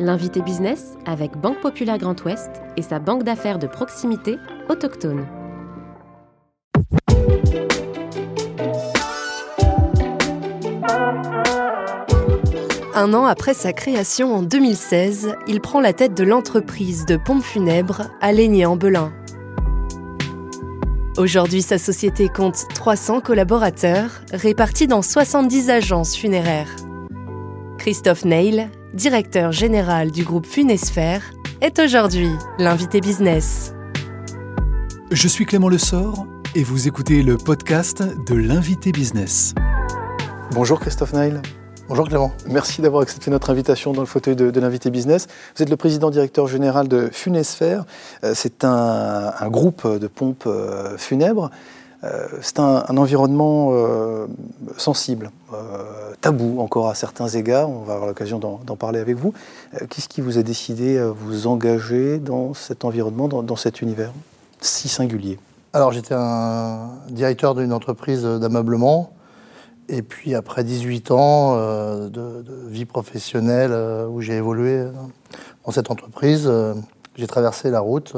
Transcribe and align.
L'invité 0.00 0.42
business 0.42 0.94
avec 1.06 1.36
Banque 1.36 1.60
Populaire 1.60 1.98
Grand 1.98 2.20
Ouest 2.24 2.50
et 2.76 2.82
sa 2.82 2.98
banque 2.98 3.22
d'affaires 3.22 3.60
de 3.60 3.68
proximité 3.68 4.38
autochtone. 4.68 5.24
Un 12.96 13.14
an 13.14 13.26
après 13.26 13.54
sa 13.54 13.72
création 13.72 14.34
en 14.34 14.42
2016, 14.42 15.36
il 15.46 15.60
prend 15.60 15.80
la 15.80 15.92
tête 15.92 16.14
de 16.14 16.24
l'entreprise 16.24 17.06
de 17.06 17.16
pompes 17.16 17.44
funèbres 17.44 18.10
à 18.20 18.32
en 18.66 18.76
belin 18.76 19.12
Aujourd'hui, 21.16 21.62
sa 21.62 21.78
société 21.78 22.28
compte 22.28 22.64
300 22.74 23.20
collaborateurs 23.20 24.22
répartis 24.32 24.88
dans 24.88 25.02
70 25.02 25.70
agences 25.70 26.16
funéraires. 26.16 26.74
Christophe 27.78 28.24
Neil, 28.24 28.68
directeur 28.94 29.50
général 29.50 30.12
du 30.12 30.22
groupe 30.22 30.46
Funesphère, 30.46 31.32
est 31.60 31.80
aujourd'hui 31.80 32.30
l'invité 32.58 33.00
business. 33.00 33.74
Je 35.10 35.26
suis 35.26 35.46
Clément 35.46 35.68
Lessort 35.68 36.26
et 36.54 36.62
vous 36.62 36.86
écoutez 36.86 37.22
le 37.22 37.36
podcast 37.36 38.04
de 38.26 38.34
l'invité 38.36 38.92
business. 38.92 39.52
Bonjour 40.52 40.78
Christophe 40.78 41.12
Neil. 41.12 41.40
Bonjour 41.88 42.06
Clément. 42.06 42.30
Merci 42.48 42.82
d'avoir 42.82 43.02
accepté 43.02 43.32
notre 43.32 43.50
invitation 43.50 43.92
dans 43.92 44.00
le 44.00 44.06
fauteuil 44.06 44.36
de, 44.36 44.60
l'invité 44.60 44.90
business. 44.90 45.26
Vous 45.56 45.64
êtes 45.64 45.70
le 45.70 45.76
président 45.76 46.10
directeur 46.10 46.46
général 46.46 46.86
de 46.86 47.08
Funesphère. 47.12 47.84
Euh, 48.22 48.32
c'est 48.36 48.62
un, 48.62 49.32
groupe 49.48 49.86
de 49.86 50.06
pompes 50.06 50.44
euh, 50.46 50.96
funèbres. 50.96 51.50
Euh, 52.04 52.28
c'est 52.42 52.60
un, 52.60 52.96
environnement 52.96 53.72
sensible, 54.76 55.30
tabou 56.24 56.58
encore 56.58 56.88
à 56.88 56.94
certains 56.94 57.28
égards. 57.28 57.68
On 57.68 57.82
va 57.82 57.92
avoir 57.92 58.08
l'occasion 58.08 58.38
d'en 58.38 58.76
parler 58.76 58.98
avec 58.98 59.18
vous. 59.18 59.34
Qu'est-ce 59.90 60.08
qui 60.08 60.22
vous 60.22 60.38
a 60.38 60.42
décidé 60.42 60.96
à 60.96 61.10
vous 61.10 61.46
engager 61.46 62.18
dans 62.18 62.54
cet 62.54 62.86
environnement, 62.86 63.28
dans 63.28 63.56
cet 63.56 63.82
univers 63.82 64.10
si 64.58 64.88
singulier? 64.88 65.38
Alors 65.74 65.92
j'étais 65.92 66.14
un 66.16 66.92
directeur 67.10 67.54
d'une 67.54 67.74
entreprise 67.74 68.22
d'ameublement 68.22 69.12
et 69.90 70.00
puis 70.00 70.34
après 70.34 70.64
18 70.64 71.10
ans 71.10 71.56
euh, 71.56 72.08
de, 72.08 72.42
vie 72.68 72.86
professionnelle 72.86 73.72
euh, 73.72 74.06
où 74.06 74.22
j'ai 74.22 74.36
évolué 74.36 74.82
dans 75.66 75.72
cette 75.72 75.90
entreprise, 75.90 76.44
euh, 76.46 76.72
j'ai 77.16 77.26
traversé 77.26 77.70
la 77.70 77.80
route 77.80 78.16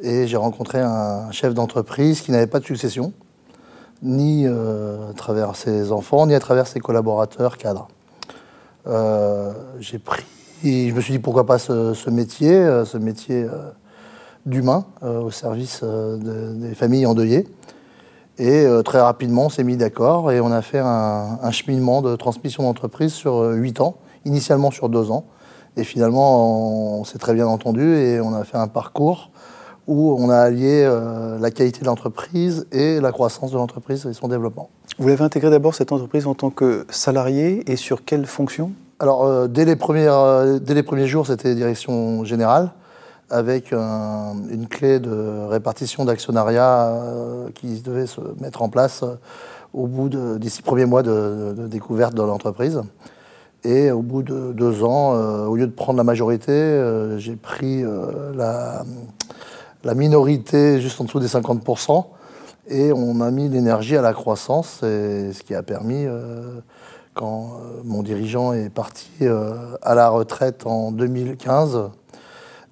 et 0.00 0.26
j'ai 0.26 0.36
rencontré 0.36 0.80
un 0.80 1.30
chef 1.30 1.54
d'entreprise 1.54 2.22
qui 2.22 2.32
n'avait 2.32 2.48
pas 2.48 2.58
de 2.58 2.64
succession, 2.64 3.12
ni 4.02 4.46
à 4.46 5.12
travers 5.16 5.56
ses 5.56 5.92
enfants, 5.92 6.26
ni 6.26 6.34
à 6.34 6.40
travers 6.40 6.66
ses 6.66 6.80
collaborateurs 6.80 7.56
cadres. 7.56 7.88
j'ai 9.78 9.98
pris, 9.98 10.24
je 10.62 10.92
me 10.92 11.00
suis 11.00 11.12
dit 11.12 11.18
pourquoi 11.18 11.46
pas 11.46 11.58
ce, 11.58 12.10
métier, 12.10 12.54
ce 12.84 12.98
métier 12.98 13.46
d'humain 14.46 14.84
au 15.02 15.30
service 15.30 15.82
des 15.82 16.74
familles 16.74 17.06
endeuillées. 17.06 17.46
Et 18.38 18.66
euh, 18.66 18.82
très 18.82 19.00
rapidement, 19.00 19.46
on 19.46 19.48
s'est 19.48 19.62
mis 19.62 19.76
d'accord 19.76 20.32
et 20.32 20.40
on 20.40 20.50
a 20.50 20.60
fait 20.60 20.80
un, 20.80 21.50
cheminement 21.52 22.02
de 22.02 22.16
transmission 22.16 22.64
d'entreprise 22.64 23.12
sur 23.12 23.36
euh, 23.36 23.54
huit 23.54 23.80
ans, 23.80 23.96
initialement 24.24 24.72
sur 24.72 24.88
deux 24.88 25.12
ans. 25.12 25.26
Et 25.76 25.84
finalement, 25.84 26.98
on, 26.98 27.04
s'est 27.04 27.18
très 27.18 27.34
bien 27.34 27.46
entendu 27.46 27.94
et 27.96 28.20
on 28.20 28.34
a 28.34 28.42
fait 28.44 28.56
un 28.56 28.66
parcours 28.68 29.30
où 29.86 30.16
on 30.18 30.30
a 30.30 30.38
allié 30.38 30.84
euh, 30.84 31.38
la 31.38 31.50
qualité 31.50 31.80
de 31.80 31.86
l'entreprise 31.86 32.66
et 32.72 33.00
la 33.00 33.12
croissance 33.12 33.50
de 33.50 33.56
l'entreprise 33.56 34.06
et 34.06 34.12
son 34.12 34.28
développement. 34.28 34.70
Vous 34.98 35.08
l'avez 35.08 35.24
intégré 35.24 35.50
d'abord 35.50 35.74
cette 35.74 35.92
entreprise 35.92 36.26
en 36.26 36.34
tant 36.34 36.50
que 36.50 36.86
salarié 36.88 37.70
et 37.70 37.76
sur 37.76 38.04
quelle 38.04 38.26
fonction? 38.26 38.72
Alors, 39.00 39.48
dès, 39.48 39.64
les 39.64 39.76
premières, 39.76 40.60
dès 40.60 40.72
les 40.72 40.84
premiers 40.84 41.08
jours, 41.08 41.26
c'était 41.26 41.54
direction 41.54 42.24
générale 42.24 42.70
avec 43.30 43.72
une 43.72 44.66
clé 44.68 45.00
de 45.00 45.46
répartition 45.48 46.04
d'actionnariat 46.04 46.88
euh, 46.88 47.48
qui 47.54 47.80
devait 47.80 48.06
se 48.06 48.20
mettre 48.40 48.62
en 48.62 48.68
place 48.68 49.02
euh, 49.02 49.16
au 49.72 49.86
bout 49.86 50.08
de, 50.08 50.38
des 50.38 50.48
six 50.48 50.62
premiers 50.62 50.84
mois 50.84 51.02
de, 51.02 51.66
découverte 51.68 52.14
de 52.14 52.22
l'entreprise. 52.22 52.82
Et 53.64 53.90
au 53.90 54.02
bout 54.02 54.22
de 54.22 54.52
deux 54.52 54.84
ans, 54.84 55.14
euh, 55.14 55.46
au 55.46 55.56
lieu 55.56 55.66
de 55.66 55.72
prendre 55.72 55.96
la 55.96 56.04
majorité, 56.04 56.52
j'ai 57.16 57.34
pris 57.34 57.82
la, 58.34 58.84
la, 59.84 59.94
minorité 59.94 60.80
juste 60.80 61.00
en 61.00 61.04
dessous 61.04 61.20
des 61.20 61.28
50%. 61.28 62.04
Et 62.68 62.92
on 62.92 63.20
a 63.20 63.30
mis 63.30 63.48
l'énergie 63.48 63.96
à 63.96 64.02
la 64.02 64.14
croissance, 64.14 64.82
et 64.82 65.32
ce 65.34 65.42
qui 65.42 65.54
a 65.54 65.62
permis, 65.62 66.06
quand 67.12 67.60
mon 67.84 68.02
dirigeant 68.02 68.54
est 68.54 68.70
parti 68.70 69.10
à 69.82 69.94
la 69.94 70.08
retraite 70.08 70.66
en 70.66 70.90
2015, 70.90 71.90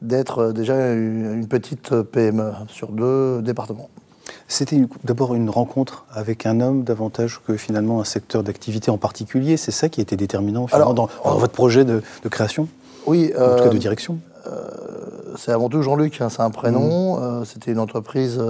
d'être 0.02 0.38
euh, 0.38 0.52
déjà 0.52 0.92
une 0.92 1.46
petite 1.48 2.02
PME 2.02 2.52
sur 2.68 2.88
deux 2.88 3.40
départements. 3.40 3.88
C'était 4.48 4.80
d'abord 5.04 5.34
une 5.34 5.48
rencontre 5.48 6.04
avec 6.12 6.44
un 6.44 6.60
homme 6.60 6.82
davantage 6.82 7.40
que 7.46 7.56
finalement 7.56 8.00
un 8.00 8.04
secteur 8.04 8.42
d'activité 8.42 8.90
en 8.90 8.98
particulier. 8.98 9.56
C'est 9.56 9.70
ça 9.70 9.88
qui 9.88 10.00
a 10.00 10.02
été 10.02 10.16
déterminant 10.16 10.66
finalement 10.66 10.94
dans, 10.94 11.08
euh, 11.24 11.30
votre 11.30 11.52
projet 11.52 11.84
de, 11.84 12.02
création? 12.28 12.68
Oui. 13.06 13.32
En 13.36 13.56
tout 13.56 13.64
cas 13.64 13.68
de 13.70 13.76
euh, 13.76 13.78
direction? 13.78 14.18
C'est 15.36 15.52
avant 15.52 15.68
tout 15.68 15.82
Jean-Luc, 15.82 16.20
hein, 16.20 16.28
c'est 16.28 16.42
un 16.42 16.50
prénom. 16.50 17.16
Mmh. 17.16 17.44
C'était 17.44 17.72
une 17.72 17.78
entreprise 17.78 18.40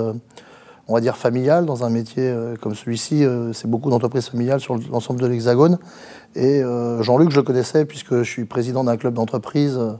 on 0.89 0.95
va 0.95 1.01
dire 1.01 1.17
familiale 1.17 1.65
dans 1.65 1.85
un 1.85 1.91
métier 1.91 2.35
comme 2.61 2.75
celui-ci. 2.75 3.25
c'est 3.53 3.71
beaucoup 3.71 3.89
d'entreprises 3.89 4.29
familiales 4.29 4.61
sur 4.61 4.77
l'ensemble 4.91 5.21
de 5.21 5.27
l'Hexagone. 5.27 5.79
Et 6.35 6.63
euh, 6.63 7.03
Jean-Luc, 7.03 7.31
je 7.31 7.37
le 7.37 7.43
connaissais 7.43 7.85
puisque 7.85 8.19
je 8.19 8.31
suis 8.31 8.45
président 8.45 8.85
d'un 8.85 8.97
club 8.97 9.15
d'entreprise 9.15 9.77
euh, 9.79 9.93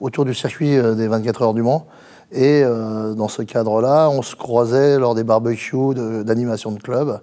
autour 0.00 0.24
du 0.24 0.34
circuit 0.34 0.76
euh, 0.76 0.94
des 0.94 1.06
24 1.06 1.42
heures 1.42 1.54
du 1.54 1.62
Mans. 1.62 1.86
Et 2.32 2.64
dans 2.64 3.28
ce 3.28 3.42
cadre-là, 3.42 4.10
on 4.10 4.20
se 4.20 4.34
croisait 4.34 4.98
lors 4.98 5.14
des 5.14 5.22
barbecues 5.22 5.94
d'animation 6.24 6.72
de, 6.72 6.80
club. 6.80 7.20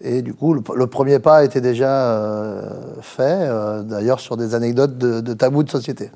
Et 0.00 0.22
du 0.22 0.32
coup, 0.32 0.54
le, 0.54 0.86
premier 0.86 1.18
pas 1.18 1.42
était 1.44 1.60
déjà 1.60 2.62
fait, 3.00 3.48
d'ailleurs 3.82 4.20
sur 4.20 4.36
des 4.36 4.54
anecdotes 4.54 4.96
de, 4.96 5.20
de 5.20 5.34
tabous 5.34 5.64
de 5.64 5.70
société. 5.70 6.12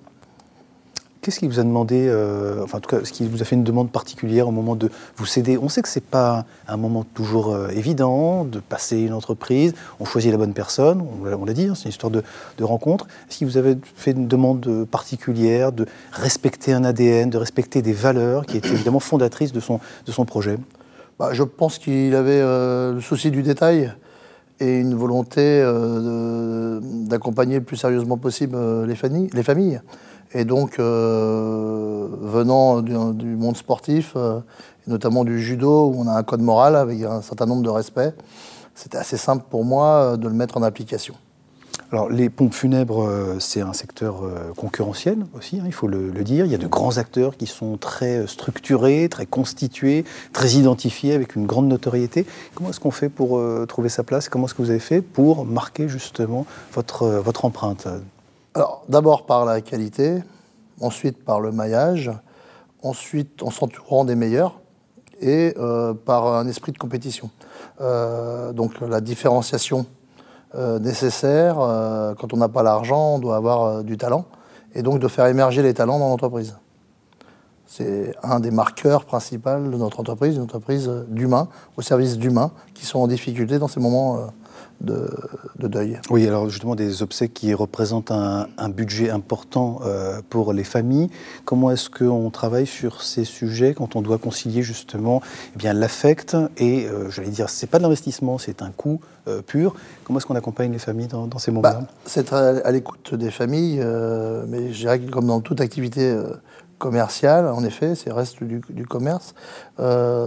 Qu'est-ce 1.23 1.39
qui 1.39 1.47
vous 1.47 1.61
a 1.61 1.63
demandé, 1.63 2.09
euh, 2.09 2.65
enfin 2.65 2.79
en 2.79 2.81
tout 2.81 2.91
cas, 2.91 3.05
ce 3.05 3.13
qui 3.13 3.29
vous 3.29 3.43
a 3.43 3.45
fait 3.45 3.55
une 3.55 3.63
demande 3.63 3.93
particulière 3.93 4.49
au 4.49 4.51
moment 4.51 4.75
de 4.75 4.91
vous 5.17 5.25
céder? 5.25 5.57
On 5.57 5.69
sait 5.69 5.81
que 5.81 5.89
c'est 5.89 6.03
pas 6.03 6.45
un 6.67 6.77
moment 6.77 7.05
toujours 7.15 7.55
euh, 7.55 7.69
évident 7.69 8.45
de 8.45 8.59
passer 8.59 8.99
une 8.99 9.13
entreprise. 9.13 9.73
On 10.01 10.05
choisit 10.05 10.33
la 10.33 10.37
bonne 10.37 10.53
personne, 10.53 11.01
on, 11.23 11.45
l'a 11.45 11.53
dit, 11.53 11.69
hein, 11.69 11.75
c'est 11.77 11.85
une 11.85 11.91
histoire 11.91 12.11
de, 12.11 12.25
rencontre. 12.65 13.07
Est-ce 13.31 13.39
qu'il 13.39 13.47
vous 13.47 13.57
avait 13.57 13.79
fait 13.95 14.11
une 14.11 14.27
demande 14.27 14.85
particulière 14.91 15.71
de 15.71 15.87
respecter 16.11 16.73
un 16.73 16.83
ADN, 16.83 17.31
de 17.31 17.39
respecter 17.39 17.83
des 17.83 17.93
valeurs 17.93 18.45
qui 18.45 18.57
étaient 18.57 18.73
évidemment 18.73 18.99
fondatrices 18.99 19.53
de 19.53 19.61
son, 19.61 19.79
de 20.05 20.11
son 20.11 20.25
projet? 20.25 20.59
Bah, 21.21 21.29
Je 21.33 21.45
pense 21.45 21.79
qu'il 21.79 22.17
avait 22.17 22.41
euh, 22.41 22.95
le 22.95 23.01
souci 23.01 23.31
du 23.31 23.45
détail 23.45 23.93
et 24.59 24.81
une 24.81 24.97
volonté 24.97 25.63
d'accompagner 27.09 27.57
le 27.61 27.65
plus 27.65 27.77
sérieusement 27.77 28.17
possible 28.17 28.57
les 28.87 28.95
familles. 28.95 29.81
Et 30.35 30.45
donc, 30.45 30.79
euh, 30.79 32.09
venant 32.21 32.81
du, 32.81 33.37
monde 33.37 33.57
sportif, 33.57 34.13
euh, 34.17 34.41
notamment 34.87 35.25
du 35.25 35.41
judo, 35.41 35.89
où 35.89 36.01
on 36.01 36.07
a 36.07 36.13
un 36.13 36.23
code 36.23 36.41
moral 36.41 36.77
avec 36.77 37.03
un 37.03 37.21
certain 37.21 37.47
nombre 37.47 37.63
de 37.63 37.69
respects, 37.69 38.15
c'était 38.75 38.99
assez 38.99 39.19
simple 39.19 39.45
pour 39.51 39.65
moi 39.65 39.87
euh, 39.87 40.17
de 40.17 40.29
le 40.29 40.35
mettre 40.35 40.57
en 40.57 40.63
application. 40.63 41.15
Alors, 41.91 42.09
les 42.09 42.31
pompes 42.31 42.55
funèbres, 42.55 43.37
c'est 43.39 43.61
un 43.61 43.75
secteur 43.75 44.23
concurrentiel 44.57 45.27
aussi, 45.37 45.59
hein, 45.59 45.65
il 45.67 45.75
faut 45.75 45.89
le, 45.89 46.11
dire. 46.25 46.47
Il 46.47 46.51
y 46.51 46.55
a 46.55 46.59
de 46.59 46.67
grands 46.67 46.97
acteurs 46.97 47.37
qui 47.37 47.47
sont 47.47 47.77
très 47.77 48.27
structurés, 48.27 49.11
très 49.11 49.27
constitués, 49.27 50.07
très 50.33 50.53
identifiés, 50.53 51.13
avec 51.13 51.37
une 51.37 51.45
grande 51.47 51.69
notoriété. 51.69 52.25
Comment 52.55 52.71
est-ce 52.71 52.81
qu'on 52.81 52.93
fait 52.93 53.11
pour 53.11 53.39
trouver 53.69 53.91
sa 53.91 54.05
place? 54.05 54.31
Comment 54.31 54.47
est-ce 54.47 54.55
que 54.55 54.63
vous 54.63 54.71
avez 54.71 54.79
fait 54.79 55.03
pour 55.03 55.45
marquer 55.45 55.87
justement 55.87 56.47
votre, 56.73 57.07
votre 57.07 57.45
empreinte? 57.45 57.87
Alors, 58.55 58.85
d'abord 58.89 59.25
par 59.25 59.47
la 59.47 59.63
qualité, 59.63 60.23
ensuite 60.81 61.25
par 61.25 61.41
le 61.41 61.53
maillage, 61.53 62.11
ensuite 62.83 63.43
en 63.43 63.51
s'entourant 63.51 64.05
des 64.05 64.15
meilleurs 64.15 64.61
et 65.21 65.55
euh, 65.57 65.95
par 65.95 66.27
un 66.27 66.47
esprit 66.47 66.73
de 66.73 66.79
compétition. 66.79 67.31
Euh, 67.81 68.53
donc 68.53 68.79
la 68.81 69.01
différenciation 69.01 69.87
euh, 70.55 70.79
nécessaire, 70.79 71.57
quand 72.19 72.35
on 72.35 72.37
n'a 72.37 72.49
pas 72.49 72.63
l'argent, 72.63 73.15
on 73.15 73.19
doit 73.19 73.37
avoir 73.37 73.85
du 73.85 73.97
talent, 73.97 74.27
et 74.75 74.83
donc 74.83 74.99
de 74.99 75.09
faire 75.09 75.27
émerger 75.27 75.63
les 75.63 75.73
talents 75.73 75.99
dans 75.99 76.09
l'entreprise. 76.09 76.57
C'est 77.67 78.15
un 78.23 78.39
des 78.39 78.51
marqueurs 78.51 79.07
principaux 79.07 79.61
de 79.61 79.79
notre 79.79 79.99
entreprise, 79.99 80.37
une 80.37 80.43
entreprise 80.43 80.91
d'humains, 81.09 81.49
au 81.79 81.83
service 81.83 82.19
d'humains, 82.19 82.51
qui 82.75 82.85
sont 82.85 82.99
en 82.99 83.07
difficulté 83.07 83.59
dans 83.59 83.69
ces 83.69 83.81
moments 83.81 84.27
de, 84.83 85.69
deuil. 85.69 85.99
Oui, 86.11 86.27
alors 86.27 86.49
justement 86.49 86.75
des 86.75 87.03
obsèques 87.03 87.35
qui 87.35 87.55
représentent 87.55 88.11
un, 88.11 88.69
budget 88.69 89.11
important 89.11 89.81
euh, 89.85 90.21
pour 90.29 90.53
les 90.53 90.65
familles. 90.65 91.09
Comment 91.45 91.71
est-ce 91.71 91.91
qu'on 91.91 92.31
travaille 92.31 92.67
sur 92.67 93.03
ces 93.03 93.25
sujets 93.25 93.75
quand 93.75 93.97
on 93.97 94.03
doit 94.03 94.19
concilier 94.19 94.63
justement 94.63 95.23
eh 95.55 95.59
bien 95.59 95.73
l'affect 95.73 96.37
et, 96.57 96.87
euh, 96.87 97.11
j'allais 97.11 97.29
dire, 97.29 97.49
c'est 97.49 97.67
pas 97.67 97.79
de 97.79 97.83
l'investissement, 97.83 98.39
c'est 98.39 98.63
un 98.63 98.71
coût 98.71 99.01
euh, 99.29 99.43
pur. 99.43 99.75
Comment 100.05 100.19
est-ce 100.19 100.27
qu'on 100.27 100.35
accompagne 100.35 100.73
les 100.73 100.79
familles 100.79 101.09
dans, 101.09 101.39
ces 101.39 101.51
moments-là? 101.51 101.81
Bah, 101.81 101.87
C'est 102.05 102.33
à, 102.33 102.71
l'écoute 102.71 103.15
des 103.15 103.31
familles, 103.31 103.79
mais 104.49 104.73
je 104.73 104.79
dirais 104.79 104.99
que 104.99 105.11
comme 105.11 105.27
dans 105.27 105.41
toute 105.41 105.61
activité 105.61 106.17
commerciale, 106.79 107.47
en 107.47 107.63
effet, 107.63 107.95
c'est 107.95 108.11
reste 108.11 108.43
du, 108.43 108.61
du 108.71 108.87
commerce. 108.87 109.35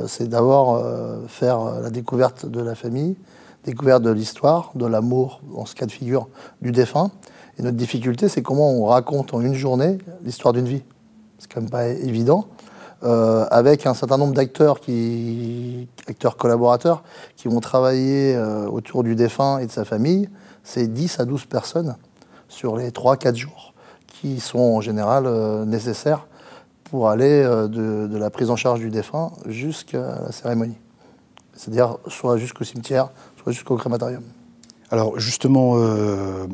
c'est 0.08 0.30
d'abord 0.30 0.84
faire 1.28 1.82
la 1.82 1.90
découverte 1.90 2.46
de 2.46 2.62
la 2.62 2.76
famille, 2.76 3.18
découverte 3.66 4.04
de 4.04 4.12
l'histoire, 4.12 4.72
de 4.76 4.86
l'amour, 4.86 5.42
dans 5.54 5.66
ce 5.66 5.76
cas 5.76 5.86
de 5.86 5.92
figure, 5.92 6.28
du 6.62 6.72
défunt. 6.72 7.12
Et 7.58 7.64
notre 7.64 7.78
difficulté, 7.78 8.30
c'est 8.30 8.42
comment 8.42 8.72
on 8.72 8.86
raconte 8.86 9.34
en 9.34 9.42
une 9.42 9.56
journée 9.56 9.98
l'histoire 10.24 10.54
d'une 10.54 10.68
vie. 10.68 10.84
C'est 11.40 11.52
quand 11.52 11.62
même 11.62 11.70
pas 11.70 11.88
évident. 11.88 12.48
Euh, 13.04 13.46
avec 13.52 13.86
un 13.86 13.94
certain 13.94 14.18
nombre 14.18 14.34
d'acteurs, 14.34 14.80
qui, 14.80 15.88
acteurs 16.08 16.38
collaborateurs, 16.38 17.04
qui 17.36 17.48
vont 17.48 17.60
travailler 17.60 18.36
euh, 18.36 18.68
autour 18.68 19.04
du 19.04 19.16
défunt 19.16 19.60
et 19.60 19.68
de 19.68 19.72
sa 19.72 19.86
famille. 19.86 20.30
C'est 20.64 20.88
10 20.88 21.20
à 21.20 21.26
12 21.26 21.46
personnes 21.46 21.98
sur 22.48 22.78
les 22.78 22.90
3-4 22.90 23.36
jours 23.36 23.74
qui 24.08 24.40
sont 24.40 24.60
en 24.60 24.82
général 24.82 25.26
euh, 25.28 25.66
nécessaires 25.66 26.28
pour 26.86 27.10
aller 27.10 27.44
de, 27.44 28.08
de, 28.08 28.18
la 28.18 28.30
prise 28.30 28.50
en 28.50 28.56
charge 28.56 28.80
du 28.80 28.90
défunt 28.90 29.32
jusqu'à 29.46 30.20
la 30.26 30.32
cérémonie. 30.32 30.78
C'est-à-dire 31.56 31.98
soit 32.08 32.38
jusqu'au 32.38 32.64
cimetière, 32.64 33.10
jusqu'au 33.48 33.78
crématorium. 33.78 34.24
Alors 34.92 35.20
justement, 35.20 35.74
euh, 35.78 36.46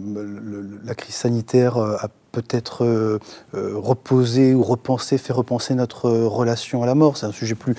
la 0.86 0.95
crise 0.95 1.15
sanitaire 1.15 1.77
euh, 1.77 1.98
a 2.00 2.07
peut-être 2.31 2.86
euh, 2.86 3.19
reposé 3.53 4.56
ou 4.56 4.63
repensé, 4.63 5.18
fait 5.18 5.33
repenser 5.33 5.75
notre 5.75 6.09
relation 6.09 6.81
à 6.81 6.86
la 6.86 6.95
mort. 6.95 7.18
C'est 7.18 7.25
un 7.25 7.33
sujet 7.33 7.56
plus 7.56 7.75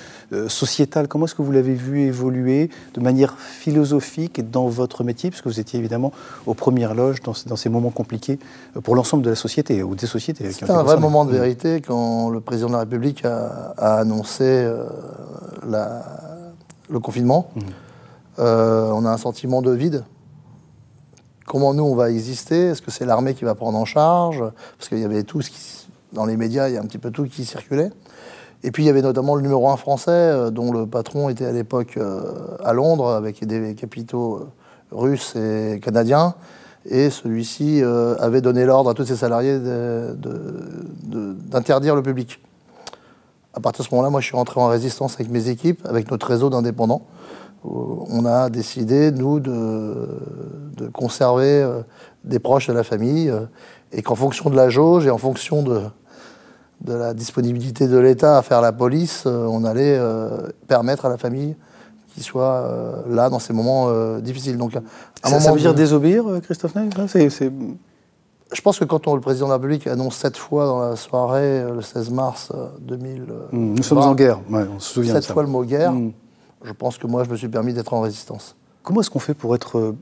sociétal. 0.49 1.09
Comment 1.09 1.25
est-ce 1.25 1.35
que 1.35 1.41
vous 1.41 1.53
l'avez 1.53 1.73
vu 1.73 2.03
évoluer 2.03 2.69
de 2.93 3.01
manière 3.01 3.39
philosophique 3.39 4.51
dans 4.51 4.69
votre 4.69 5.05
métier, 5.05 5.31
puisque 5.31 5.47
vous 5.47 5.59
étiez 5.59 5.79
évidemment 5.79 6.13
aux 6.45 6.53
premières 6.53 6.95
loges 6.95 7.23
dans, 7.23 7.57
ces 7.57 7.69
moments 7.71 7.89
compliqués 7.89 8.39
pour 8.85 8.95
l'ensemble 8.95 9.23
de 9.23 9.31
la 9.31 9.37
société 9.37 9.83
ou 9.83 9.95
des 9.95 10.07
sociétés. 10.07 10.53
C'est 10.53 10.71
un 10.71 10.83
vrai 10.83 10.99
moment 10.99 11.25
de 11.25 11.33
vérité 11.33 11.81
quand 11.81 12.29
le 12.29 12.41
président 12.41 12.69
de 12.69 12.75
la 12.75 12.81
République 12.81 13.25
a, 13.25 13.73
annoncé 13.79 14.71
le 16.89 17.01
confinement. 17.01 17.51
Mmh. 17.55 17.61
Euh, 18.39 18.91
on 18.93 19.05
a 19.05 19.11
un 19.11 19.19
sentiment 19.19 19.63
de 19.63 19.73
vide. 19.73 20.05
Comment 21.47 21.75
nous, 21.75 21.85
on 21.85 21.95
va 21.95 22.11
exister? 22.11 22.69
Est-ce 22.69 22.81
que 22.81 22.91
c'est 22.91 23.05
l'armée 23.05 23.35
qui 23.35 23.45
va 23.45 23.55
prendre 23.55 23.77
en 23.77 23.85
charge? 23.85 24.43
Parce 24.79 24.89
qu'il 24.89 25.01
y 25.01 25.05
avait 25.05 25.23
tout 25.25 25.43
ce 25.43 25.51
qui, 25.51 25.87
dans 26.13 26.25
les 26.25 26.37
médias, 26.37 26.69
il 26.69 26.75
y 26.75 26.77
a 26.77 26.81
un 26.81 26.87
petit 26.87 26.99
peu 26.99 27.11
tout 27.11 27.25
qui 27.25 27.45
circulait. 27.45 27.91
Et 28.63 28.71
puis 28.71 28.85
il 28.85 28.87
y 28.87 28.91
avait 28.91 29.03
notamment 29.03 29.35
le 29.35 29.43
numéro 29.43 29.69
un 29.69 29.77
français, 29.77 30.11
euh, 30.13 30.51
dont 30.51 30.73
le 30.73 30.87
patron 30.87 31.29
était 31.29 31.47
à 31.47 31.53
l'époque 31.53 31.97
euh, 31.97 32.57
à 32.65 32.73
Londres, 32.73 33.11
avec 33.11 33.45
des 33.45 33.75
capitaux 33.75 34.49
russes 34.91 35.35
et 35.37 35.81
canadiens. 35.83 36.35
Et 36.85 37.11
celui-ci 37.11 37.81
avait 38.19 38.41
donné 38.41 38.65
l'ordre 38.65 38.91
à 38.91 38.95
tous 38.95 39.05
ses 39.05 39.15
salariés 39.15 39.57
d'interdire 41.07 41.95
le 41.95 42.03
public. 42.03 42.41
À 43.55 43.61
partir 43.61 43.85
de 43.85 43.89
ce 43.89 43.95
moment-là, 43.95 44.11
moi, 44.11 44.21
je 44.21 44.27
suis 44.27 44.37
rentré 44.37 44.61
en 44.61 44.69
résistance 44.69 45.15
avec 45.15 45.31
mes 45.31 45.49
équipes, 45.49 45.85
avec 45.87 46.11
notre 46.11 46.27
réseau 46.27 46.51
d'indépendants 46.51 47.03
on 47.65 48.25
a 48.25 48.51
décidé, 48.51 49.11
nous, 49.13 49.41
de, 49.41 50.09
conserver 50.93 51.63
euh, 51.63 51.83
des 52.25 52.39
proches 52.39 52.67
de 52.67 52.73
la 52.73 52.83
famille 52.83 53.31
euh, 53.31 53.43
et 53.93 54.03
qu'en 54.03 54.17
fonction 54.17 54.51
de 54.51 54.57
la 54.57 54.69
jauge 54.69 55.07
et 55.07 55.11
en 55.11 55.19
fonction 55.19 55.63
de, 55.63 55.83
la 56.87 57.15
disponibilité 57.15 57.87
de 57.87 57.97
l'État 57.99 58.37
à 58.37 58.43
faire 58.43 58.61
la 58.61 58.73
police, 58.73 59.25
euh, 59.27 59.47
on 59.47 59.65
allait 59.65 59.99
permettre 60.67 61.07
à 61.07 61.09
la 61.09 61.19
famille 61.19 61.57
qu'il 62.13 62.23
soit 62.23 63.05
là 63.09 63.31
dans 63.31 63.39
ces 63.39 63.55
moments 63.55 64.19
difficiles. 64.19 64.59
Donc, 64.59 64.73
ça, 65.25 65.53
veut 65.53 65.61
dire 65.61 65.75
désobéir, 65.75 66.25
Christophe 66.43 66.75
Ney? 66.75 66.91
Je 68.53 68.61
pense 68.61 68.79
que 68.79 68.85
quand 68.85 69.07
on, 69.07 69.15
le 69.15 69.21
président 69.21 69.47
de 69.47 69.51
la 69.51 69.57
République 69.57 69.87
annonce 69.87 70.17
sept 70.17 70.37
fois 70.37 70.67
dans 70.67 70.81
la 70.81 70.97
soirée, 70.97 71.65
le 71.65 71.83
16 71.83 72.11
mars 72.11 72.53
2000... 72.81 73.27
Nous 73.53 73.83
sommes 73.83 73.99
en 73.99 74.15
guerre, 74.15 74.41
on 74.51 74.79
se 74.79 74.95
souvient 74.95 75.15
Sept 75.15 75.27
fois 75.27 75.43
le 75.43 75.49
mot 75.49 75.65
guerre. 75.65 75.93
Mmh 75.93 76.13
je 76.65 76.73
pense 76.73 76.99
que 76.99 77.07
moi, 77.07 77.25
je 77.25 77.31
me 77.31 77.37
suis 77.37 77.49
permis 77.49 77.73
d'être 77.73 77.93
en 77.93 78.01
résistance. 78.01 78.57
Comment 78.83 79.01
est-ce 79.01 79.11
qu'on 79.11 79.19
fait 79.19 79.35
pour 79.35 79.55
être 79.55 79.79
euh, 79.79 79.97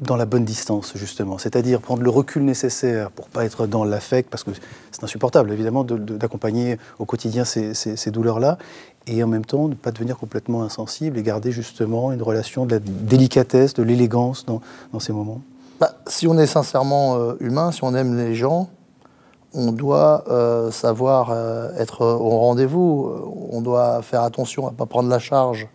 dans 0.00 0.16
la 0.16 0.26
bonne 0.26 0.44
distance, 0.44 0.92
justement? 0.96 1.38
C'est-à-dire 1.38 1.80
prendre 1.80 2.02
le 2.02 2.10
recul 2.10 2.44
nécessaire 2.44 3.10
pour 3.10 3.28
pas 3.28 3.44
être 3.44 3.66
dans 3.66 3.84
l'affect, 3.84 4.28
parce 4.30 4.44
que 4.44 4.50
c'est 4.90 5.04
insupportable, 5.04 5.52
évidemment, 5.52 5.84
d'accompagner 5.84 6.78
au 6.98 7.04
quotidien 7.04 7.44
ces, 7.44 8.10
douleurs-là, 8.10 8.58
et 9.06 9.22
en 9.22 9.26
même 9.26 9.44
temps 9.44 9.68
ne 9.68 9.74
pas 9.74 9.90
devenir 9.90 10.16
complètement 10.16 10.62
insensible 10.62 11.18
et 11.18 11.22
garder 11.22 11.52
justement 11.52 12.12
une 12.12 12.22
relation 12.22 12.66
de 12.66 12.72
la 12.72 12.78
délicatesse, 12.78 13.74
de 13.74 13.82
l'élégance 13.82 14.46
dans, 14.46 14.60
ces 15.00 15.12
moments? 15.12 15.40
Bah, 15.82 15.96
Si 16.06 16.26
on 16.26 16.38
est 16.38 16.46
sincèrement 16.46 17.16
euh, 17.16 17.34
humain, 17.40 17.72
si 17.72 17.84
on 17.84 17.94
aime 17.94 18.16
les 18.16 18.34
gens, 18.34 18.70
on 19.52 19.72
doit 19.72 20.24
euh, 20.28 20.70
savoir 20.70 21.36
être 21.76 22.06
au 22.06 22.38
rendez-vous, 22.38 23.12
on 23.50 23.60
doit 23.60 24.00
faire 24.00 24.22
attention 24.22 24.66
à 24.66 24.70
ne 24.70 24.76
pas 24.76 24.86
prendre 24.86 25.10
la 25.10 25.18
charge 25.18 25.68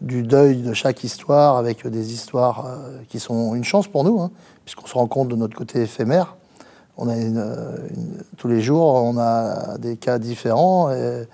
du 0.00 0.22
deuil 0.22 0.62
de 0.62 0.74
chaque 0.74 1.04
histoire 1.04 1.56
avec 1.56 1.86
des 1.86 2.12
histoires 2.12 2.66
euh, 2.66 2.98
qui 3.08 3.20
sont 3.20 3.54
une 3.54 3.64
chance 3.64 3.88
pour 3.88 4.04
nous, 4.04 4.20
hein, 4.20 4.30
puisqu'on 4.64 4.86
se 4.86 4.94
rend 4.94 5.06
compte 5.06 5.28
de 5.28 5.36
notre 5.36 5.56
côté 5.56 5.82
éphémère. 5.82 6.36
Tous 8.36 8.48
les 8.48 8.60
jours, 8.60 8.94
on 8.94 9.18
a 9.18 9.78
des 9.78 9.96
cas 9.96 10.18
différents 10.18 10.92
et, 10.92 11.26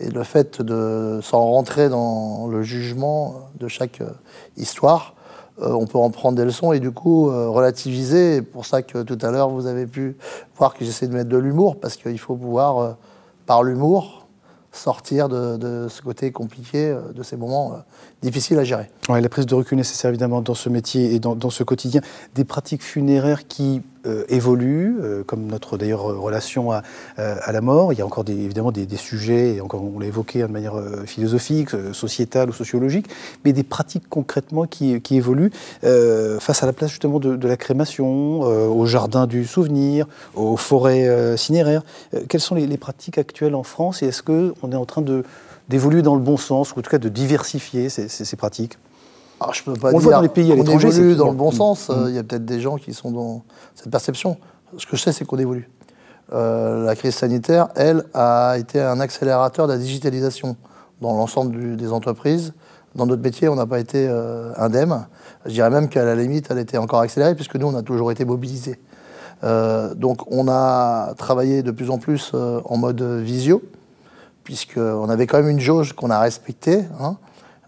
le 0.00 0.24
fait 0.24 0.60
de 0.60 1.20
s'en 1.22 1.40
rentrer 1.40 1.88
dans 1.88 2.48
le 2.48 2.62
jugement 2.62 3.36
de 3.58 3.68
chaque 3.68 4.00
euh, 4.00 4.10
histoire, 4.56 5.13
euh, 5.13 5.13
on 5.58 5.86
peut 5.86 5.98
en 5.98 6.10
prendre 6.10 6.36
des 6.36 6.44
leçons 6.44 6.72
et 6.72 6.80
du 6.80 6.90
coup 6.90 7.26
relativiser. 7.26 8.36
C'est 8.36 8.42
pour 8.42 8.66
ça 8.66 8.82
que 8.82 9.02
tout 9.02 9.18
à 9.22 9.30
l'heure, 9.30 9.48
vous 9.48 9.66
avez 9.66 9.86
pu 9.86 10.16
voir 10.56 10.74
que 10.74 10.84
j'essaie 10.84 11.06
de 11.06 11.14
mettre 11.14 11.28
de 11.28 11.36
l'humour, 11.36 11.78
parce 11.78 11.96
qu'il 11.96 12.18
faut 12.18 12.34
pouvoir, 12.34 12.96
par 13.46 13.62
l'humour, 13.62 14.24
sortir 14.76 15.28
de, 15.28 15.86
ce 15.88 16.02
côté 16.02 16.32
compliqué, 16.32 16.88
euh, 16.88 17.12
de 17.12 17.22
ces 17.22 17.36
moments 17.36 17.72
euh, 17.72 17.76
difficiles 18.22 18.58
à 18.58 18.64
gérer. 18.64 18.90
La 19.08 19.28
prise 19.28 19.46
de 19.46 19.54
recul 19.54 19.78
nécessaire 19.78 20.10
évidemment 20.10 20.40
dans 20.40 20.54
ce 20.54 20.68
métier 20.68 21.14
et 21.14 21.18
dans 21.18 21.50
ce 21.50 21.62
quotidien. 21.62 22.00
Des 22.34 22.44
pratiques 22.44 22.82
funéraires 22.82 23.46
qui 23.46 23.82
euh, 24.06 24.24
évolue, 24.28 24.96
euh, 25.00 25.24
comme 25.24 25.46
notre 25.46 25.78
d'ailleurs 25.78 26.02
relation 26.02 26.72
à, 26.72 26.82
euh, 27.18 27.36
à, 27.42 27.52
la 27.52 27.60
mort. 27.60 27.92
Il 27.92 27.98
y 27.98 28.02
a 28.02 28.06
encore 28.06 28.24
des, 28.24 28.32
évidemment 28.32 28.70
des, 28.70 28.86
sujets, 28.96 29.54
et 29.54 29.60
encore 29.60 29.82
on 29.82 29.98
l'a 29.98 30.06
évoqué 30.06 30.42
de 30.42 30.46
manière 30.46 30.74
philosophique, 31.06 31.70
sociétale 31.92 32.50
ou 32.50 32.52
sociologique, 32.52 33.06
mais 33.44 33.52
des 33.52 33.62
pratiques 33.62 34.08
concrètement 34.08 34.66
qui, 34.66 35.00
qui 35.00 35.16
évoluent 35.16 35.50
face 35.82 36.62
à 36.62 36.66
la 36.66 36.72
place 36.72 36.90
justement 36.90 37.18
de, 37.18 37.48
la 37.48 37.56
crémation, 37.56 38.40
au 38.40 38.86
jardin 38.86 39.26
du 39.26 39.44
souvenir, 39.44 40.06
aux 40.34 40.56
forêts 40.56 41.36
cinéraires. 41.36 41.82
quelles 42.28 42.40
sont 42.40 42.54
les, 42.54 42.76
pratiques 42.76 43.18
actuelles 43.18 43.54
en 43.54 43.64
France 43.64 44.02
et 44.02 44.06
est-ce 44.06 44.22
qu'on 44.22 44.72
est 44.72 44.76
en 44.76 44.86
train 44.86 45.02
d'évoluer 45.68 46.02
dans 46.02 46.14
le 46.14 46.22
bon 46.22 46.36
sens, 46.36 46.74
ou 46.74 46.78
en 46.78 46.82
tout 46.82 46.90
cas 46.90 46.98
de 46.98 47.08
diversifier 47.08 47.88
ces 47.88 48.36
pratiques? 48.36 48.78
Alors, 49.40 49.54
je 49.54 49.64
peux 49.64 49.74
pas 49.74 49.90
on 49.92 49.98
dire 49.98 50.10
dans 50.10 50.20
les 50.20 50.28
pays 50.28 50.52
à 50.52 50.54
l'étranger. 50.54 50.88
évolue 50.88 51.16
dans 51.16 51.30
le 51.30 51.36
bon 51.36 51.50
sens. 51.50 51.88
Mm. 51.88 52.04
Il 52.08 52.14
y 52.14 52.18
a 52.18 52.22
peut-être 52.22 52.44
des 52.44 52.60
gens 52.60 52.76
qui 52.76 52.94
sont 52.94 53.10
dans 53.10 53.42
cette 53.74 53.90
perception. 53.90 54.36
Ce 54.78 54.86
que 54.86 54.96
je 54.96 55.02
sais, 55.02 55.12
c'est 55.12 55.24
qu'on 55.24 55.38
évolue. 55.38 55.68
Euh, 56.32 56.84
la 56.84 56.96
crise 56.96 57.14
sanitaire, 57.14 57.68
elle, 57.76 58.04
a 58.14 58.56
été 58.58 58.80
un 58.80 59.00
accélérateur 59.00 59.66
de 59.66 59.72
la 59.72 59.78
digitalisation 59.78 60.56
dans 61.00 61.12
l'ensemble 61.16 61.76
des 61.76 61.92
entreprises. 61.92 62.54
Dans 62.94 63.06
notre 63.06 63.22
métier, 63.22 63.48
on 63.48 63.56
n'a 63.56 63.66
pas 63.66 63.80
été 63.80 64.06
euh, 64.08 64.52
indemne. 64.56 65.06
Je 65.44 65.52
dirais 65.52 65.70
même 65.70 65.88
qu'à 65.88 66.04
la 66.04 66.14
limite, 66.14 66.46
elle 66.50 66.58
était 66.58 66.78
encore 66.78 67.00
accélérée, 67.00 67.34
puisque 67.34 67.56
nous, 67.56 67.66
on 67.66 67.74
a 67.74 67.82
toujours 67.82 68.10
été 68.12 68.24
mobilisés. 68.24 68.80
Euh, 69.42 69.94
donc, 69.94 70.30
on 70.30 70.48
a 70.48 71.12
travaillé 71.18 71.62
de 71.62 71.72
plus 71.72 71.90
en 71.90 71.98
plus 71.98 72.32
en 72.34 72.76
mode 72.76 73.02
visio, 73.02 73.62
puisqu'on 74.44 75.08
avait 75.08 75.26
quand 75.26 75.38
même 75.38 75.50
une 75.50 75.60
jauge 75.60 75.92
qu'on 75.92 76.10
a 76.10 76.20
respectée. 76.20 76.84
Hein 77.00 77.16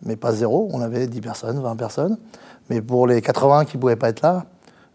mais 0.06 0.16
pas 0.16 0.32
zéro. 0.32 0.68
On 0.72 0.80
avait 0.80 1.06
10 1.06 1.20
personnes, 1.20 1.60
20 1.60 1.76
personnes. 1.76 2.16
Mais 2.70 2.80
pour 2.80 3.06
les 3.06 3.20
80 3.20 3.64
qui 3.64 3.76
ne 3.76 3.80
pouvaient 3.80 3.96
pas 3.96 4.08
être 4.08 4.22
là, 4.22 4.46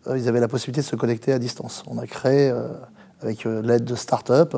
euh, 0.07 0.17
ils 0.17 0.27
avaient 0.27 0.39
la 0.39 0.47
possibilité 0.47 0.81
de 0.81 0.85
se 0.85 0.95
connecter 0.95 1.33
à 1.33 1.39
distance. 1.39 1.83
On 1.87 1.97
a 1.97 2.07
créé, 2.07 2.49
euh, 2.49 2.67
avec 3.21 3.45
euh, 3.45 3.61
l'aide 3.61 3.83
de 3.83 3.95
start-up, 3.95 4.55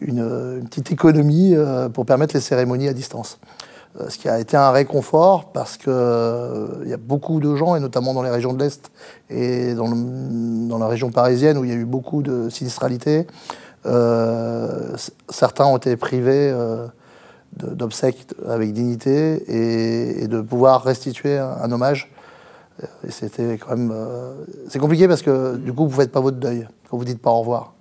une, 0.00 0.62
petite 0.68 0.92
économie 0.92 1.54
pour 1.92 2.04
permettre 2.04 2.34
les 2.34 2.40
cérémonies 2.40 2.88
à 2.88 2.92
distance. 2.92 3.38
ce 4.08 4.18
qui 4.18 4.28
a 4.28 4.40
été 4.40 4.56
un 4.56 4.72
réconfort 4.72 5.52
parce 5.52 5.76
qu'il 5.76 5.92
il 6.82 6.88
y 6.88 6.92
a 6.92 6.96
beaucoup 6.96 7.38
de 7.38 7.54
gens, 7.54 7.76
et 7.76 7.80
notamment 7.80 8.12
dans 8.12 8.22
les 8.22 8.30
régions 8.30 8.52
de 8.52 8.58
l'Est 8.58 8.90
et 9.30 9.74
dans, 9.74 9.88
dans, 9.88 10.78
la 10.78 10.88
région 10.88 11.10
parisienne 11.10 11.56
où 11.58 11.64
il 11.64 11.70
y 11.70 11.72
a 11.72 11.76
eu 11.76 11.84
beaucoup 11.84 12.24
de 12.24 12.48
sinistralité, 12.48 13.28
certains 15.28 15.66
ont 15.66 15.76
été 15.76 15.96
privés 15.96 16.52
d'obsèques 17.56 18.26
avec 18.48 18.72
dignité 18.72 20.22
et, 20.22 20.26
de 20.28 20.40
pouvoir 20.40 20.82
restituer 20.82 21.38
un, 21.38 21.70
hommage 21.70 22.10
même. 23.76 23.94
c'est 24.68 24.78
compliqué 24.78 25.06
parce 25.06 25.22
que 25.22 25.56
du 25.56 25.72
coup, 25.72 25.84
vous 25.84 25.96
ne 25.96 26.02
faites 26.02 26.12
pas 26.12 26.20
votre 26.20 26.38
deuil 26.38 26.66
quand 26.88 26.96
vous 26.96 27.04
dites 27.04 27.22
pas 27.22 27.30
au 27.30 27.40
revoir. 27.40 27.74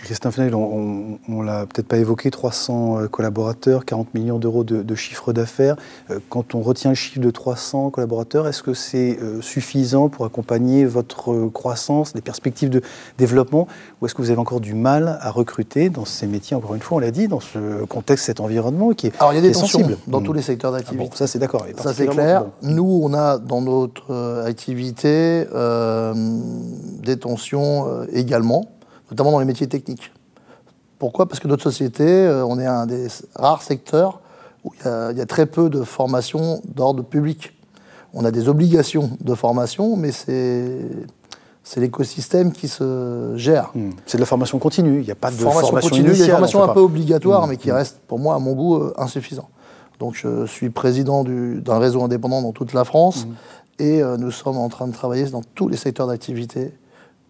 Christophe 0.00 0.36
Fenel, 0.36 0.54
on, 0.54 1.18
ne 1.28 1.44
l'a 1.44 1.66
peut-être 1.66 1.86
pas 1.86 1.98
évoqué, 1.98 2.30
300 2.30 2.98
euh, 2.98 3.08
collaborateurs, 3.08 3.84
40 3.84 4.14
millions 4.14 4.38
d'euros 4.38 4.64
de, 4.64 4.94
chiffre 4.94 5.32
d'affaires. 5.32 5.76
Euh, 6.10 6.18
quand 6.28 6.54
on 6.54 6.60
retient 6.60 6.90
le 6.90 6.96
chiffre 6.96 7.20
de 7.20 7.30
300 7.30 7.90
collaborateurs, 7.90 8.48
est-ce 8.48 8.62
que 8.62 8.74
c'est 8.74 9.18
euh, 9.20 9.40
suffisant 9.40 10.08
pour 10.08 10.24
accompagner 10.24 10.84
votre 10.84 11.48
croissance, 11.48 12.14
les 12.14 12.20
perspectives 12.20 12.70
de 12.70 12.82
développement, 13.18 13.68
ou 14.00 14.06
est-ce 14.06 14.14
que 14.14 14.22
vous 14.22 14.30
avez 14.30 14.40
encore 14.40 14.60
du 14.60 14.74
mal 14.74 15.18
à 15.20 15.30
recruter 15.30 15.88
dans 15.88 16.04
ces 16.04 16.26
métiers, 16.26 16.56
encore 16.56 16.74
une 16.74 16.82
fois, 16.82 16.96
on 16.96 17.00
l'a 17.00 17.10
dit, 17.10 17.28
dans 17.28 17.40
ce 17.40 17.84
contexte, 17.84 18.26
cet 18.26 18.40
environment 18.40 18.92
qui 18.92 19.08
est 19.08 19.12
Alors 19.20 19.32
il 19.32 19.36
y 19.36 19.38
a 19.38 19.42
des 19.42 19.52
tensions 19.52 19.88
dans 20.06 20.20
tous 20.20 20.32
les 20.32 20.42
secteurs 20.42 20.72
d'activité. 20.72 21.08
Ah 21.12 21.16
ça 21.16 21.26
c'est 21.26 21.38
d'accord. 21.38 21.66
Ça 21.76 21.92
c'est 21.92 22.06
clair. 22.06 22.44
Nous, 22.62 23.00
on 23.02 23.14
a 23.14 23.38
dans 23.38 23.60
notre 23.60 24.42
activité 24.46 25.44
des 27.02 27.16
tensions 27.18 28.04
également 28.12 28.66
notamment 29.12 29.32
dans 29.32 29.40
les 29.40 29.46
métiers 29.46 29.68
techniques. 29.68 30.10
Pourquoi? 30.98 31.28
Parce 31.28 31.38
que 31.38 31.48
notre 31.48 31.62
société, 31.62 32.04
euh, 32.04 32.44
on 32.44 32.58
est 32.58 32.66
un 32.66 32.86
des 32.86 33.08
rares 33.34 33.62
secteurs 33.62 34.20
où 34.64 34.72
il 34.84 35.18
y 35.18 35.20
a, 35.20 35.26
très 35.26 35.46
peu 35.46 35.68
de 35.68 35.82
formation 35.82 36.62
d'ordre 36.64 37.02
public. 37.02 37.52
On 38.14 38.24
a 38.24 38.30
des 38.30 38.48
obligations 38.48 39.10
de 39.20 39.34
formation, 39.34 39.96
mais 39.96 40.12
c'est 40.12 40.78
c'est 41.64 41.80
l'écosystème 41.80 42.52
qui 42.52 42.66
se 42.66 43.34
gère. 43.36 43.70
Hmm. 43.74 43.90
C'est 44.06 44.18
de 44.18 44.22
la 44.22 44.26
formation 44.26 44.58
continue, 44.58 45.00
il 45.00 45.04
n'y 45.04 45.12
a 45.12 45.16
pas 45.16 45.30
de 45.30 45.36
formation, 45.36 45.70
continue, 45.70 46.10
Il 46.10 46.18
y 46.18 46.22
a 46.22 46.26
des 46.26 46.30
formations 46.32 46.62
un 46.62 46.68
peu 46.68 46.80
obligatoires, 46.80 47.46
hmm. 47.46 47.50
mais 47.50 47.56
qui 47.56 47.70
restent 47.70 48.00
pour 48.08 48.18
moi, 48.18 48.34
à 48.34 48.38
mon 48.38 48.52
goût, 48.52 48.76
euh, 48.76 48.94
insuffisants. 48.98 49.48
Donc 50.00 50.14
je 50.16 50.46
suis 50.46 50.70
président 50.70 51.22
d'un 51.24 51.78
réseau 51.78 52.02
indépendant 52.02 52.42
dans 52.42 52.52
toute 52.52 52.72
la 52.72 52.84
France, 52.84 53.26
hmm. 53.26 53.82
et 53.82 54.02
euh, 54.02 54.16
nous 54.16 54.30
sommes 54.30 54.58
en 54.58 54.68
train 54.68 54.88
de 54.88 54.92
travailler 54.92 55.24
dans 55.26 55.42
tous 55.54 55.68
les 55.68 55.76
secteurs 55.76 56.06
d'activité 56.06 56.72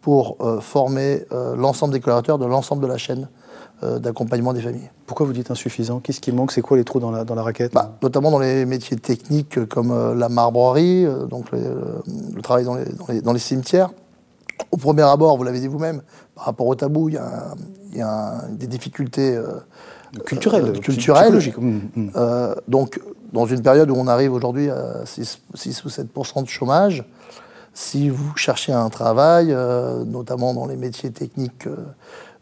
pour 0.03 0.37
euh, 0.41 0.61
former 0.61 1.25
euh, 1.33 1.57
l'ensemble 1.57 1.95
des 1.95 2.01
collaborateurs 2.01 2.37
de 2.37 2.45
l'ensemble 2.45 2.83
de 2.83 2.89
la 2.89 2.99
chaîne 2.99 3.29
euh, 3.85 4.01
d'accompagnement 4.01 4.53
des 4.53 4.61
familles. 4.61 4.91
Pourquoi 5.07 5.27
vous 5.27 5.33
dites 5.33 5.51
insuffisant? 5.51 6.01
Qu'est-ce 6.01 6.21
qui 6.21 6.33
manque? 6.33 6.51
C'est 6.51 6.61
quoi 6.61 6.77
les 6.77 6.85
trous 6.85 6.99
dans 6.99 7.13
la, 7.13 7.25
dans 7.25 7.37
la 7.37 7.43
raquette? 7.43 7.73
Bah, 7.73 7.97
Notamment 8.03 8.33
dans 8.33 8.41
les 8.41 8.67
métiers 8.67 8.97
techniques 8.97 9.65
comme 9.67 10.19
la 10.19 10.29
marbrerie, 10.29 11.07
donc 11.31 11.51
le, 11.53 12.43
travail 12.43 12.65
dans 12.65 12.75
les, 12.75 13.21
dans, 13.21 13.33
les, 13.33 13.39
cimetières. 13.39 13.91
Au 14.73 14.77
premier 14.77 15.03
abord, 15.03 15.37
vous 15.37 15.45
l'avez 15.45 15.61
dit 15.61 15.69
vous-même, 15.69 16.03
par 16.35 16.47
rapport 16.47 16.67
au 16.67 16.75
tabou, 16.75 17.09
il 17.09 17.15
y 17.95 18.01
a, 18.01 18.45
des 18.51 18.67
difficultés 18.67 19.39
culturelles, 20.25 20.81
culturelles. 20.81 21.39
Mmh, 21.59 21.81
mmh. 21.95 22.11
donc, 22.69 23.01
dans 23.33 23.47
une 23.47 23.63
période 23.63 23.91
où 23.91 23.95
on 23.95 24.07
arrive 24.07 24.33
aujourd'hui 24.33 24.71
à 24.71 25.05
6, 25.05 25.41
6 25.55 25.85
ou 25.85 25.89
7% 25.89 26.43
de 26.43 26.49
chômage, 26.49 27.05
si 27.75 28.11
vous 28.11 28.37
cherchez 28.37 28.73
un 28.73 28.91
travail, 28.91 29.49
euh, 29.51 30.05
notamment 30.05 30.53
dans 30.53 30.67
les 30.67 30.77
métiers 30.77 31.11
techniques 31.11 31.67
euh, 31.67 31.77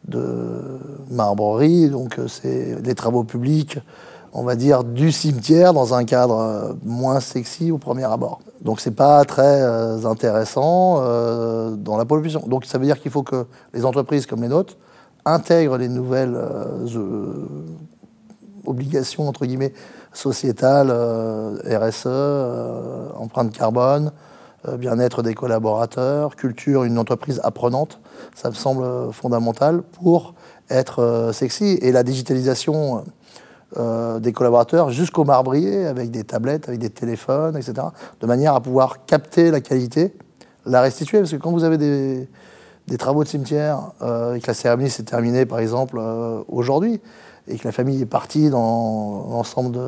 de 0.09 0.79
marbrerie, 1.11 1.89
donc 1.89 2.19
euh, 2.19 2.27
c'est 2.27 2.83
des 2.83 2.95
travaux 2.95 3.23
publics, 3.23 3.79
on 4.33 4.43
va 4.43 4.57
dire 4.57 4.83
du 4.83 5.13
cimetière 5.13 5.73
dans 5.73 5.95
un 5.95 6.05
cadre 6.05 6.77
moins 6.85 7.21
sexy 7.21 7.71
au 7.71 7.79
premier 7.79 8.05
abord. 8.05 8.41
Donc 8.63 8.81
c'est 8.81 8.95
pas 8.95 9.25
très 9.25 9.61
intéressant 10.07 11.01
dans 11.75 11.97
la 11.97 12.05
population. 12.05 12.45
Donc 12.47 12.65
ça 12.65 12.79
veut 12.79 12.85
dire 12.85 13.01
qu'il 13.01 13.11
faut 13.11 13.25
que 13.25 13.47
les 13.75 13.85
entreprises 13.85 14.27
comme 14.27 14.43
les 14.43 14.49
nôtres 14.49 14.77
intègrent 15.25 15.79
les 15.79 15.89
nouvelles 15.89 16.39
obligations 18.65 19.27
entre 19.27 19.47
guillemets 19.47 19.73
sociétales, 20.13 20.93
RSE, 21.67 22.07
empreinte 23.17 23.51
carbone, 23.51 24.13
bien-être 24.77 25.23
des 25.23 25.35
collaborateurs, 25.35 26.37
culture, 26.37 26.85
une 26.85 26.99
entreprise 26.99 27.41
apprenante. 27.45 27.99
Ça 28.35 28.51
me 28.51 28.55
semble 28.55 29.13
fondamental 29.13 29.83
pour 29.83 30.35
être 30.71 31.01
euh, 31.01 31.33
sexy. 31.33 31.79
Et 31.83 31.93
la 31.93 32.03
digitalisation 32.03 33.05
euh, 33.77 34.19
des 34.21 34.33
collaborateurs 34.33 34.91
jusqu'au 34.91 35.25
marbrier, 35.25 35.87
avec 35.87 36.11
des 36.11 36.25
tablettes, 36.25 36.69
avec 36.69 36.81
des 36.81 36.91
téléphones, 36.91 37.57
etc., 37.57 37.89
de 38.21 38.27
manière 38.27 38.55
à 38.55 38.61
pouvoir 38.61 39.05
capter 39.05 39.51
la 39.51 39.61
qualité, 39.61 40.15
la 40.65 40.81
restituer. 40.81 41.19
Parce 41.19 41.33
que 41.33 41.37
quand 41.37 41.53
vous 41.53 41.65
avez 41.65 41.79
des, 41.79 42.29
travaux 42.99 43.23
de 43.23 43.29
cimetière 43.29 43.93
et 44.35 44.41
que 44.41 44.47
la 44.49 44.55
cérémonie 44.55 44.91
s'est 44.91 45.05
terminée, 45.05 45.47
par 45.47 45.61
exemple, 45.61 46.01
aujourd'hui, 46.49 47.01
et 47.47 47.57
que 47.57 47.65
la 47.65 47.71
famille 47.71 48.03
est 48.03 48.07
partie 48.07 48.51
dans 48.51 49.29
l'ensemble 49.31 49.79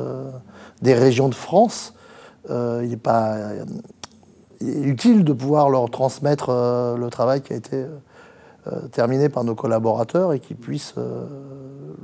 des 0.81 0.93
régions 0.93 1.27
de 1.27 1.35
France, 1.35 1.93
il 2.49 2.87
n'est 2.87 2.95
pas 2.95 3.37
utile 4.63 5.23
de 5.23 5.33
pouvoir 5.33 5.69
leur 5.69 5.89
transmettre 5.89 6.47
euh, 6.49 6.97
le 6.97 7.09
travail 7.09 7.41
qui 7.41 7.53
a 7.53 7.55
été 7.55 7.77
euh, 7.77 7.87
euh, 8.67 8.87
terminé 8.87 9.29
par 9.29 9.43
nos 9.43 9.55
collaborateurs 9.55 10.33
et 10.33 10.39
qu'ils 10.39 10.57
puissent 10.57 10.95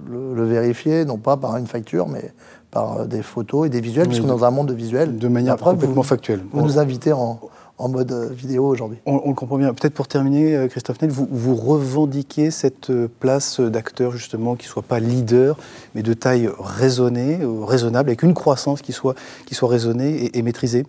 le, 0.08 0.46
vérifier, 0.46 1.06
non 1.06 1.18
pas 1.18 1.38
par 1.38 1.56
une 1.58 1.68
facture, 1.68 2.08
mais 2.08 2.34
par 2.72 3.06
des 3.06 3.22
photos 3.22 3.68
et 3.68 3.70
des 3.70 3.82
visuels, 3.82 4.08
puisqu'on 4.08 4.28
est 4.28 4.30
dans 4.30 4.46
un 4.46 4.52
monde 4.52 4.68
de 4.68 4.74
visuels. 4.74 5.18
De 5.18 5.28
manière 5.28 5.58
complètement 5.58 6.04
factuelle. 6.04 6.42
Vous 6.52 6.62
nous 6.62 6.80
invitez 6.80 7.14
en, 7.14 7.40
mode 7.80 8.12
vidéo 8.32 8.68
aujourd'hui. 8.68 9.00
On, 9.06 9.30
le 9.30 9.34
comprend 9.34 9.58
bien. 9.58 9.74
Peut-être 9.74 9.94
pour 9.94 10.08
terminer, 10.08 10.68
Christophe 10.70 11.02
Nel, 11.02 11.12
vous, 11.12 11.28
vous 11.30 11.56
revendiquez 11.56 12.52
cette 12.52 12.92
place 13.20 13.60
d'acteur 13.60 14.12
justement 14.12 14.56
qui 14.56 14.66
ne 14.66 14.72
soit 14.72 14.84
pas 14.84 15.00
leader, 15.00 15.58
mais 15.96 16.04
de 16.04 16.14
taille 16.14 16.50
raisonnée, 16.60 17.40
raisonnable, 17.62 18.10
avec 18.10 18.24
une 18.24 18.34
croissance 18.34 18.82
qui 18.82 18.92
soit, 18.92 19.16
qui 19.46 19.56
soit 19.56 19.70
raisonnée 19.70 20.30
et 20.38 20.42
maîtrisée 20.42 20.86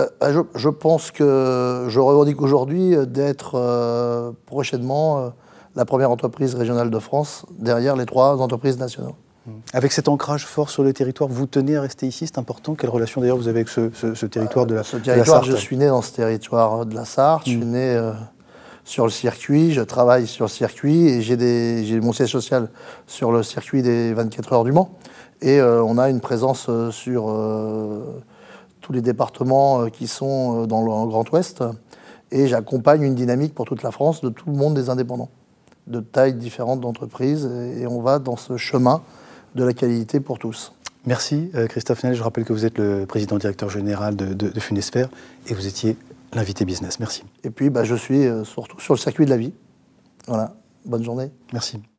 euh, 0.00 0.06
euh, 0.22 0.44
je, 0.54 0.68
pense 0.68 1.10
que 1.10 1.86
je 1.88 1.98
revendique 1.98 2.40
aujourd'hui 2.40 2.94
d'être 3.08 3.56
euh, 3.56 4.30
prochainement 4.46 5.32
la 5.74 5.84
première 5.84 6.12
entreprise 6.12 6.54
régionale 6.54 6.88
de 6.90 6.98
France 7.00 7.44
derrière 7.58 7.96
les 7.96 8.06
trois 8.06 8.40
entreprises 8.40 8.78
nationales. 8.78 9.14
Mmh. 9.46 9.50
Avec 9.72 9.90
cet 9.90 10.06
ancrage 10.06 10.46
fort 10.46 10.70
sur 10.70 10.84
le 10.84 10.92
territoire, 10.92 11.28
vous 11.28 11.46
tenez 11.46 11.76
à 11.76 11.80
rester 11.80 12.06
ici, 12.06 12.28
c'est 12.28 12.38
important. 12.38 12.76
Quelle 12.76 12.90
relation 12.90 13.20
d'ailleurs 13.20 13.38
vous 13.38 13.48
avez 13.48 13.60
avec 13.60 13.68
ce, 13.68 14.26
territoire 14.26 14.66
de 14.66 14.76
la, 14.76 14.84
ce 14.84 14.98
territoire, 14.98 15.42
Je 15.42 15.56
suis 15.56 15.76
né 15.76 15.88
dans 15.88 16.02
ce 16.02 16.12
territoire 16.12 16.86
de 16.86 16.94
la 16.94 17.04
Sarthe, 17.04 17.46
je 17.46 17.50
suis 17.50 17.58
mmh. 17.58 17.70
né 17.70 18.12
sur 18.84 19.04
le 19.04 19.10
circuit, 19.10 19.72
je 19.72 19.82
travaille 19.82 20.28
sur 20.28 20.44
le 20.44 20.50
circuit 20.50 21.08
et 21.08 21.22
j'ai 21.22 22.00
mon 22.00 22.12
siège 22.12 22.30
social 22.30 22.70
sur 23.08 23.32
le 23.32 23.42
circuit 23.42 23.82
des 23.82 24.14
24 24.14 24.52
heures 24.52 24.64
du 24.64 24.70
Mans. 24.70 24.90
Et 25.42 25.60
on 25.60 25.98
a 25.98 26.08
une 26.08 26.20
présence 26.20 26.70
sur 26.90 27.28
tous 28.88 28.94
les 28.94 29.02
départements 29.02 29.82
euh, 29.82 29.88
qui 29.90 30.06
sont 30.06 30.62
euh, 30.62 30.66
dans 30.66 30.80
le 30.80 31.08
Grand 31.08 31.30
Ouest. 31.30 31.62
Et 32.30 32.48
j'accompagne 32.48 33.02
une 33.02 33.14
dynamique 33.14 33.54
pour 33.54 33.66
toute 33.66 33.82
la 33.82 33.90
France 33.90 34.22
de 34.22 34.30
tout 34.30 34.50
le 34.50 34.56
monde 34.56 34.74
des 34.74 34.88
indépendants, 34.88 35.28
de 35.86 36.00
tailles 36.00 36.34
différentes 36.34 36.80
d'entreprises. 36.80 37.44
Et 37.76 37.86
on 37.86 38.00
va 38.00 38.18
dans 38.18 38.36
ce 38.36 38.56
chemin 38.56 39.02
de 39.54 39.64
la 39.64 39.74
qualité 39.74 40.20
pour 40.20 40.38
tous. 40.38 40.72
Merci 41.04 41.50
euh, 41.54 41.66
Christophe 41.66 42.02
Nel. 42.02 42.14
Je 42.14 42.22
rappelle 42.22 42.44
que 42.44 42.52
vous 42.54 42.64
êtes 42.64 42.78
le 42.78 43.04
président 43.04 43.36
directeur 43.36 43.68
général 43.68 44.16
de, 44.16 44.32
de, 44.32 44.52
et 45.46 45.54
vous 45.54 45.66
étiez 45.66 45.96
l'invité 46.32 46.64
business. 46.64 46.98
Merci. 46.98 47.24
Et 47.44 47.50
puis 47.50 47.68
bah, 47.68 47.84
je 47.84 47.94
suis 47.94 48.26
surtout 48.44 48.80
sur 48.80 48.94
le 48.94 48.98
circuit 48.98 49.26
de 49.26 49.30
la 49.30 49.36
vie. 49.36 49.52
Voilà. 50.26 50.54
Bonne 50.86 51.04
journée. 51.04 51.30
Merci. 51.52 51.78